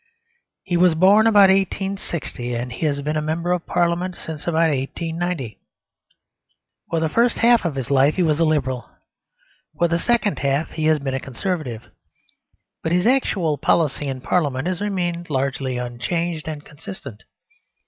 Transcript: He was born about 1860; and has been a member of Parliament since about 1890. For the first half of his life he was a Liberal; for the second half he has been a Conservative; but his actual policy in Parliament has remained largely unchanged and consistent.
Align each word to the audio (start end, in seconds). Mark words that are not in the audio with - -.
He 0.63 0.77
was 0.77 0.95
born 0.95 1.27
about 1.27 1.51
1860; 1.51 2.55
and 2.55 2.73
has 2.73 3.03
been 3.03 3.15
a 3.17 3.21
member 3.21 3.51
of 3.51 3.67
Parliament 3.67 4.15
since 4.15 4.47
about 4.47 4.71
1890. 4.71 5.59
For 6.89 6.99
the 6.99 7.07
first 7.07 7.37
half 7.37 7.65
of 7.65 7.75
his 7.75 7.91
life 7.91 8.15
he 8.15 8.23
was 8.23 8.39
a 8.39 8.43
Liberal; 8.43 8.89
for 9.77 9.87
the 9.87 9.99
second 9.99 10.39
half 10.39 10.71
he 10.71 10.85
has 10.85 10.97
been 10.97 11.13
a 11.13 11.19
Conservative; 11.19 11.83
but 12.81 12.91
his 12.91 13.05
actual 13.05 13.59
policy 13.59 14.07
in 14.07 14.21
Parliament 14.21 14.67
has 14.67 14.81
remained 14.81 15.29
largely 15.29 15.77
unchanged 15.77 16.47
and 16.47 16.65
consistent. 16.65 17.21